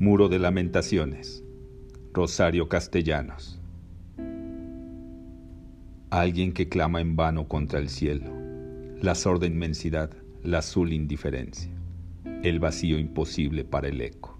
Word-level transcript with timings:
Muro 0.00 0.28
de 0.28 0.38
Lamentaciones. 0.38 1.42
Rosario 2.12 2.68
Castellanos. 2.68 3.58
Alguien 6.10 6.52
que 6.52 6.68
clama 6.68 7.00
en 7.00 7.16
vano 7.16 7.48
contra 7.48 7.80
el 7.80 7.88
cielo, 7.88 8.30
la 9.02 9.16
sorda 9.16 9.46
inmensidad, 9.46 10.12
la 10.44 10.58
azul 10.58 10.92
indiferencia, 10.92 11.72
el 12.44 12.60
vacío 12.60 12.96
imposible 12.96 13.64
para 13.64 13.88
el 13.88 14.00
eco. 14.00 14.38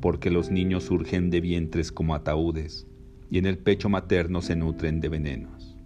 Porque 0.00 0.30
los 0.30 0.52
niños 0.52 0.84
surgen 0.84 1.28
de 1.28 1.40
vientres 1.40 1.90
como 1.90 2.14
ataúdes 2.14 2.86
y 3.28 3.38
en 3.38 3.46
el 3.46 3.58
pecho 3.58 3.88
materno 3.88 4.40
se 4.40 4.54
nutren 4.54 5.00
de 5.00 5.08
venenos. 5.08 5.76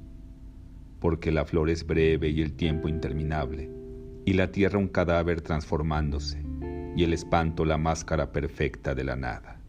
Porque 1.01 1.33
la 1.33 1.47
flor 1.47 1.71
es 1.71 1.87
breve 1.87 2.29
y 2.29 2.43
el 2.43 2.53
tiempo 2.53 2.87
interminable, 2.87 3.71
y 4.27 4.35
la 4.35 4.53
tierra 4.53 4.79
un 4.79 4.89
cadáver 4.89 5.41
transformándose, 5.41 6.50
y 6.97 7.05
el 7.05 7.13
espanto 7.13 7.65
la 7.65 7.79
máscara 7.79 8.33
perfecta 8.33 8.95
de 8.95 9.05
la 9.05 9.17
nada. 9.17 9.61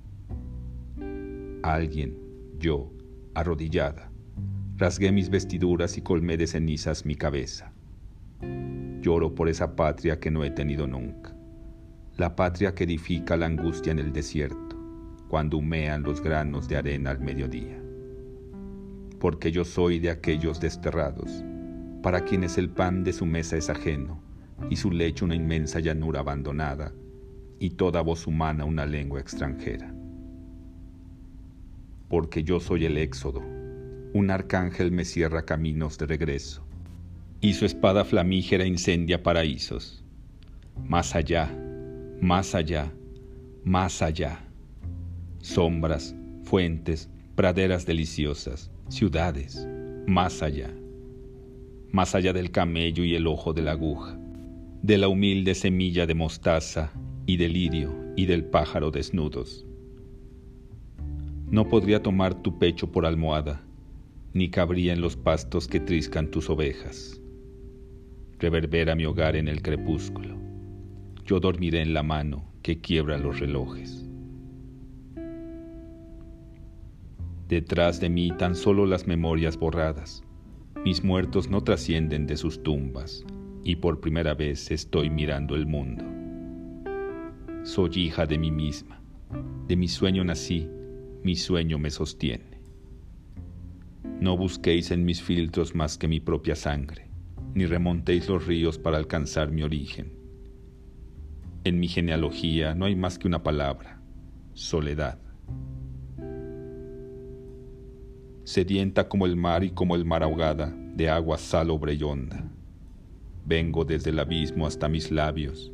Alguien, 1.64 2.18
yo, 2.58 2.92
arrodillada, 3.36 4.12
rasgué 4.78 5.12
mis 5.12 5.30
vestiduras 5.30 5.98
y 5.98 6.02
colmé 6.02 6.38
de 6.38 6.48
cenizas 6.48 7.06
mi 7.06 7.16
cabeza. 7.16 7.72
Lloro 9.02 9.36
por 9.36 9.50
esa 9.50 9.76
patria 9.76 10.20
que 10.20 10.32
no 10.32 10.44
he 10.44 10.52
tenido 10.52 10.88
nunca, 10.88 11.36
la 12.18 12.36
patria 12.36 12.74
que 12.74 12.86
edifica 12.86 13.38
la 13.38 13.46
angustia 13.46 13.92
en 13.92 14.00
el 14.00 14.12
desierto, 14.12 14.78
cuando 15.28 15.58
humean 15.58 16.04
los 16.04 16.22
granos 16.22 16.68
de 16.68 16.78
arena 16.78 17.12
al 17.12 17.20
mediodía. 17.20 17.80
Porque 19.20 19.52
yo 19.52 19.64
soy 19.64 20.00
de 20.00 20.10
aquellos 20.10 20.60
desterrados, 20.60 21.44
para 22.02 22.22
quienes 22.22 22.58
el 22.58 22.70
pan 22.70 23.04
de 23.04 23.14
su 23.14 23.28
mesa 23.28 23.58
es 23.58 23.70
ajeno 23.70 24.20
y 24.70 24.76
su 24.76 24.92
lecho 24.92 25.26
una 25.26 25.36
inmensa 25.36 25.80
llanura 25.80 26.22
abandonada 26.22 26.92
y 27.62 27.70
toda 27.70 28.02
voz 28.02 28.26
humana 28.26 28.66
una 28.66 28.88
lengua 28.88 29.22
extranjera. 29.22 29.94
Porque 32.10 32.44
yo 32.44 32.60
soy 32.60 32.86
el 32.86 32.98
éxodo, 32.98 33.44
un 34.14 34.32
arcángel 34.32 34.92
me 34.92 35.06
cierra 35.06 35.46
caminos 35.46 36.00
de 36.00 36.08
regreso, 36.08 36.66
y 37.40 37.54
su 37.54 37.66
espada 37.66 38.04
flamígera 38.04 38.66
incendia 38.66 39.22
paraísos. 39.22 40.04
Más 40.88 41.16
allá, 41.16 41.56
más 42.20 42.56
allá, 42.56 42.92
más 43.64 44.02
allá. 44.02 44.40
Sombras, 45.38 46.16
fuentes, 46.44 47.12
praderas 47.36 47.86
deliciosas, 47.86 48.72
ciudades, 48.90 49.68
más 50.08 50.42
allá. 50.42 50.74
Más 51.92 52.16
allá 52.16 52.34
del 52.34 52.50
camello 52.50 53.04
y 53.04 53.14
el 53.14 53.28
ojo 53.28 53.54
de 53.54 53.62
la 53.62 53.74
aguja, 53.74 54.18
de 54.82 54.98
la 54.98 55.10
humilde 55.10 55.54
semilla 55.54 56.08
de 56.08 56.16
mostaza 56.16 56.92
y 57.26 57.38
delirio 57.38 57.94
y 58.16 58.26
del 58.26 58.46
pájaro 58.46 58.92
desnudos. 58.92 59.66
No 61.50 61.68
podría 61.68 62.02
tomar 62.02 62.42
tu 62.42 62.58
pecho 62.60 62.92
por 62.92 63.06
almohada, 63.06 63.62
ni 64.34 64.50
cabría 64.50 64.94
en 64.94 65.02
los 65.02 65.16
pastos 65.16 65.68
que 65.68 65.80
triscan 65.80 66.32
tus 66.32 66.50
ovejas. 66.50 67.22
Reverbera 68.40 68.96
mi 68.96 69.06
hogar 69.06 69.36
en 69.36 69.48
el 69.48 69.62
crepúsculo. 69.62 70.36
Yo 71.26 71.40
dormiré 71.40 71.82
en 71.82 71.94
la 71.94 72.04
mano 72.04 72.46
que 72.62 72.80
quiebra 72.80 73.18
los 73.18 73.40
relojes. 73.40 74.08
Detrás 77.48 78.00
de 78.00 78.10
mí 78.10 78.32
tan 78.38 78.56
solo 78.56 78.86
las 78.86 79.08
memorias 79.08 79.58
borradas. 79.58 80.24
Mis 80.86 81.04
muertos 81.04 81.50
no 81.50 81.62
trascienden 81.64 82.26
de 82.26 82.38
sus 82.38 82.64
tumbas 82.64 83.26
y 83.64 83.76
por 83.76 84.00
primera 84.00 84.34
vez 84.34 84.72
estoy 84.72 85.10
mirando 85.10 85.56
el 85.56 85.68
mundo. 85.68 86.21
Soy 87.64 87.92
hija 87.96 88.26
de 88.26 88.40
mí 88.40 88.50
misma. 88.50 89.04
De 89.68 89.76
mi 89.76 89.88
sueño 89.88 90.24
nací, 90.24 90.68
mi 91.24 91.36
sueño 91.36 91.78
me 91.78 91.92
sostiene. 91.92 92.60
No 94.20 94.36
busquéis 94.36 94.90
en 94.90 95.06
mis 95.06 95.22
filtros 95.22 95.76
más 95.76 96.00
que 96.00 96.08
mi 96.08 96.20
propia 96.20 96.56
sangre, 96.56 97.12
ni 97.54 97.68
remontéis 97.68 98.28
los 98.28 98.48
ríos 98.48 98.80
para 98.80 98.98
alcanzar 98.98 99.52
mi 99.52 99.62
origen. 99.62 100.12
En 101.64 101.80
mi 101.80 101.88
genealogía 101.88 102.74
no 102.74 102.86
hay 102.86 102.96
más 102.96 103.20
que 103.20 103.28
una 103.28 103.44
palabra, 103.44 104.02
soledad. 104.54 105.20
Sedienta 108.44 109.08
como 109.08 109.28
el 109.28 109.36
mar 109.36 109.64
y 109.64 109.70
como 109.70 109.96
el 109.96 110.04
mar 110.04 110.24
ahogada, 110.24 110.76
de 110.96 111.10
agua 111.10 111.38
salobre 111.38 111.94
y 111.94 112.02
honda. 112.02 112.52
Vengo 113.46 113.86
desde 113.86 114.10
el 114.10 114.20
abismo 114.20 114.66
hasta 114.66 114.90
mis 114.90 115.12
labios, 115.12 115.72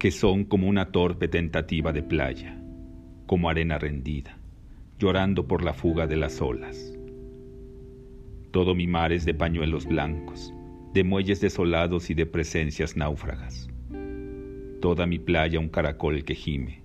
que 0.00 0.10
son 0.10 0.44
como 0.44 0.66
una 0.66 0.92
torpe 0.92 1.28
tentativa 1.28 1.92
de 1.92 2.02
playa, 2.02 2.58
como 3.26 3.50
arena 3.50 3.78
rendida, 3.78 4.38
llorando 4.98 5.46
por 5.46 5.62
la 5.62 5.74
fuga 5.74 6.06
de 6.06 6.16
las 6.16 6.40
olas. 6.40 6.98
Todo 8.50 8.74
mi 8.74 8.86
mar 8.86 9.12
es 9.12 9.26
de 9.26 9.34
pañuelos 9.34 9.84
blancos, 9.84 10.54
de 10.94 11.04
muelles 11.04 11.42
desolados 11.42 12.08
y 12.08 12.14
de 12.14 12.24
presencias 12.24 12.96
náufragas. 12.96 13.68
Toda 14.80 15.04
mi 15.04 15.18
playa 15.18 15.60
un 15.60 15.68
caracol 15.68 16.24
que 16.24 16.34
gime, 16.34 16.80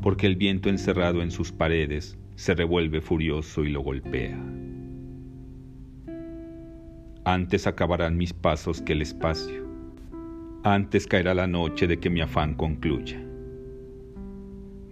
porque 0.00 0.28
el 0.28 0.36
viento 0.36 0.68
encerrado 0.68 1.22
en 1.22 1.32
sus 1.32 1.50
paredes 1.50 2.16
se 2.36 2.54
revuelve 2.54 3.00
furioso 3.00 3.64
y 3.64 3.70
lo 3.70 3.80
golpea. 3.80 4.38
Antes 7.24 7.66
acabarán 7.66 8.16
mis 8.16 8.32
pasos 8.32 8.80
que 8.80 8.92
el 8.92 9.02
espacio, 9.02 9.68
antes 10.62 11.06
caerá 11.06 11.32
la 11.32 11.46
noche 11.46 11.86
de 11.86 11.98
que 11.98 12.10
mi 12.10 12.20
afán 12.20 12.54
concluya. 12.54 13.18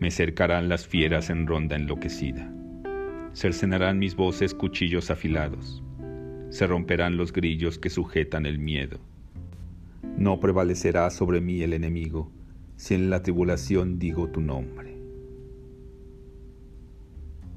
Me 0.01 0.11
cercarán 0.11 0.71
las 0.71 0.87
fieras 0.87 1.29
en 1.29 1.47
ronda 1.47 1.77
enloquecida. 1.77 2.51
Cercenarán 3.35 3.99
mis 3.99 4.17
voces 4.17 4.55
cuchillos 4.55 5.11
afilados. 5.11 5.83
Se 6.49 6.67
romperán 6.67 7.19
los 7.19 7.35
grillos 7.35 7.79
que 7.79 7.91
sujetan 7.91 8.47
el 8.47 8.59
miedo. 8.59 8.99
No 10.17 10.41
prevalecerá 10.41 11.11
sobre 11.11 11.43
mí 11.43 11.61
el 11.61 11.75
enemigo 11.75 12.33
si 12.77 12.95
en 12.95 13.11
la 13.11 13.23
tribulación 13.23 13.99
digo 13.99 14.29
tu 14.29 14.41
nombre. 14.41 14.97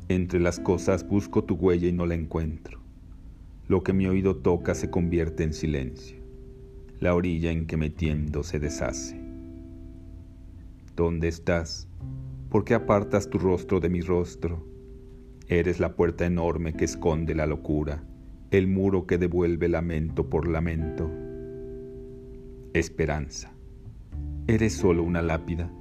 Entre 0.10 0.42
las 0.42 0.60
cosas 0.60 1.08
busco 1.08 1.46
tu 1.46 1.56
huella 1.56 1.88
y 1.88 1.94
no 1.94 2.06
la 2.06 2.16
encuentro. 2.16 2.82
Lo 3.70 3.84
que 3.84 3.94
mi 3.94 4.08
oído 4.08 4.36
toca 4.36 4.76
se 4.76 4.90
convierte 4.90 5.44
en 5.44 5.54
silencio 5.54 6.21
la 7.02 7.16
orilla 7.16 7.52
en 7.52 7.66
que 7.66 7.78
me 7.78 7.90
tiendo 7.90 8.44
se 8.44 8.60
deshace. 8.60 9.20
¿Dónde 10.96 11.30
estás? 11.30 11.88
¿Por 12.48 12.64
qué 12.64 12.76
apartas 12.76 13.28
tu 13.28 13.40
rostro 13.40 13.80
de 13.80 13.90
mi 13.90 14.02
rostro? 14.02 14.68
Eres 15.48 15.80
la 15.80 15.96
puerta 15.96 16.28
enorme 16.28 16.74
que 16.74 16.86
esconde 16.86 17.34
la 17.34 17.48
locura, 17.48 18.04
el 18.52 18.68
muro 18.68 19.08
que 19.08 19.18
devuelve 19.18 19.68
lamento 19.68 20.30
por 20.30 20.48
lamento. 20.48 21.10
Esperanza. 22.76 23.52
¿Eres 24.46 24.74
solo 24.74 25.02
una 25.02 25.24
lápida? 25.24 25.74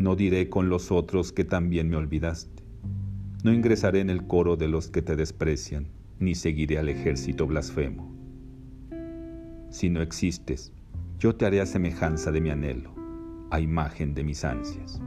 No 0.00 0.16
diré 0.16 0.48
con 0.48 0.68
los 0.68 0.90
otros 0.90 1.30
que 1.30 1.44
también 1.44 1.88
me 1.88 1.96
olvidaste. 1.96 2.64
No 3.44 3.52
ingresaré 3.52 4.00
en 4.00 4.10
el 4.10 4.26
coro 4.26 4.56
de 4.56 4.66
los 4.66 4.88
que 4.88 5.00
te 5.00 5.14
desprecian 5.14 6.01
ni 6.22 6.34
seguiré 6.34 6.78
al 6.78 6.88
ejército 6.88 7.46
blasfemo. 7.46 8.10
Si 9.70 9.90
no 9.90 10.00
existes, 10.00 10.72
yo 11.18 11.34
te 11.34 11.46
haré 11.46 11.60
a 11.60 11.66
semejanza 11.66 12.30
de 12.30 12.40
mi 12.40 12.50
anhelo, 12.50 12.94
a 13.50 13.60
imagen 13.60 14.14
de 14.14 14.24
mis 14.24 14.44
ansias. 14.44 15.00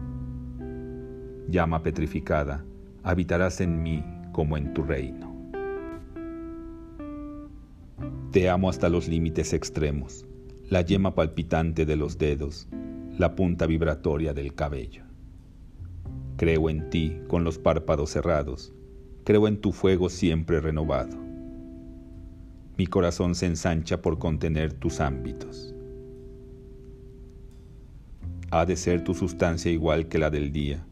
Llama 1.47 1.81
petrificada, 1.83 2.65
habitarás 3.03 3.61
en 3.61 3.81
mí 3.81 4.03
como 4.31 4.57
en 4.57 4.73
tu 4.73 4.83
reino. 4.83 5.33
Te 8.31 8.49
amo 8.49 8.69
hasta 8.69 8.89
los 8.89 9.07
límites 9.07 9.53
extremos, 9.53 10.25
la 10.69 10.81
yema 10.81 11.15
palpitante 11.15 11.85
de 11.85 11.95
los 11.95 12.17
dedos, 12.17 12.67
la 13.17 13.35
punta 13.35 13.65
vibratoria 13.65 14.33
del 14.33 14.53
cabello. 14.53 15.03
Creo 16.35 16.69
en 16.69 16.89
ti 16.89 17.21
con 17.29 17.45
los 17.45 17.57
párpados 17.57 18.09
cerrados, 18.09 18.73
creo 19.25 19.47
en 19.47 19.57
tu 19.57 19.73
fuego 19.73 20.07
siempre 20.07 20.61
renovado. 20.61 21.17
Mi 22.77 22.85
corazón 22.85 23.33
se 23.33 23.47
ensancha 23.47 24.01
por 24.01 24.19
contener 24.19 24.73
tus 24.73 24.99
ámbitos. 24.99 25.73
Ha 28.51 28.65
de 28.65 28.77
ser 28.77 29.03
tu 29.03 29.15
sustancia 29.15 29.71
igual 29.71 30.07
que 30.07 30.19
la 30.19 30.29
del 30.29 30.51
día, 30.53 30.85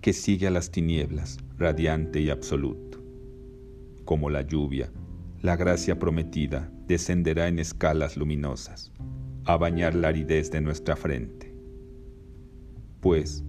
que 0.00 0.12
sigue 0.12 0.46
a 0.46 0.50
las 0.50 0.70
tinieblas, 0.70 1.38
radiante 1.58 2.20
y 2.20 2.30
absoluto. 2.30 3.02
Como 4.04 4.30
la 4.30 4.42
lluvia, 4.42 4.92
la 5.42 5.56
gracia 5.56 5.98
prometida 5.98 6.70
descenderá 6.86 7.48
en 7.48 7.58
escalas 7.58 8.16
luminosas, 8.16 8.92
a 9.46 9.56
bañar 9.56 9.96
la 9.96 10.08
aridez 10.08 10.50
de 10.52 10.60
nuestra 10.60 10.94
frente. 10.94 11.52
Pues, 13.00 13.42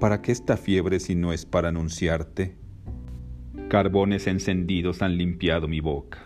¿para 0.00 0.22
qué 0.22 0.32
esta 0.32 0.56
fiebre 0.56 0.98
si 0.98 1.14
no 1.14 1.32
es 1.32 1.46
para 1.46 1.68
anunciarte? 1.68 2.59
Carbones 3.68 4.26
encendidos 4.26 5.02
han 5.02 5.16
limpiado 5.16 5.66
mi 5.66 5.80
boca. 5.80 6.18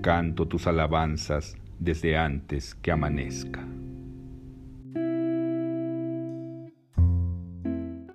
Canto 0.00 0.48
tus 0.48 0.66
alabanzas 0.66 1.56
desde 1.78 2.16
antes 2.16 2.74
que 2.74 2.90
amanezca. 2.90 3.66